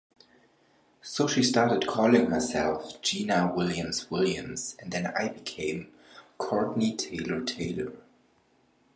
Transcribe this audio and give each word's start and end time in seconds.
So 1.03 1.27
she 1.27 1.43
started 1.43 1.85
calling 1.85 2.25
herself 2.31 2.99
Gina 3.03 3.53
Williams-Williams, 3.55 4.75
and 4.79 4.91
then 4.91 5.13
I 5.15 5.27
became 5.27 5.93
Courtney 6.39 6.95
Taylor-Taylor. 6.95 7.93